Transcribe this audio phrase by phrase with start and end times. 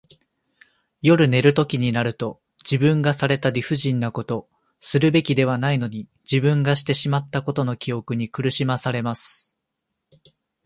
[1.03, 9.53] 夜寝るときになると、自分がされた理不尽なこと、するべきではないのに自分がしてしまったことの記憶に苦しまされます。